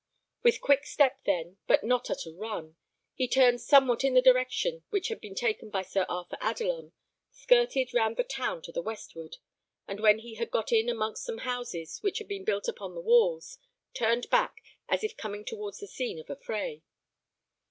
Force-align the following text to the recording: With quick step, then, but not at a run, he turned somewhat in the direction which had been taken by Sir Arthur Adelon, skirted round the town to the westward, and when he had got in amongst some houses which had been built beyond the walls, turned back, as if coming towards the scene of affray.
With 0.41 0.61
quick 0.61 0.87
step, 0.87 1.19
then, 1.27 1.57
but 1.67 1.83
not 1.83 2.09
at 2.09 2.25
a 2.25 2.33
run, 2.33 2.75
he 3.13 3.27
turned 3.27 3.61
somewhat 3.61 4.03
in 4.03 4.15
the 4.15 4.19
direction 4.23 4.81
which 4.89 5.09
had 5.09 5.21
been 5.21 5.35
taken 5.35 5.69
by 5.69 5.83
Sir 5.83 6.07
Arthur 6.09 6.39
Adelon, 6.41 6.91
skirted 7.29 7.93
round 7.93 8.17
the 8.17 8.23
town 8.23 8.63
to 8.63 8.71
the 8.71 8.81
westward, 8.81 9.37
and 9.87 9.99
when 9.99 10.17
he 10.17 10.33
had 10.37 10.49
got 10.49 10.71
in 10.71 10.89
amongst 10.89 11.23
some 11.23 11.37
houses 11.45 11.99
which 12.01 12.17
had 12.17 12.27
been 12.27 12.43
built 12.45 12.65
beyond 12.75 12.97
the 12.97 13.01
walls, 13.01 13.59
turned 13.93 14.27
back, 14.31 14.63
as 14.89 15.03
if 15.03 15.15
coming 15.17 15.45
towards 15.45 15.77
the 15.77 15.87
scene 15.87 16.17
of 16.17 16.31
affray. 16.31 16.81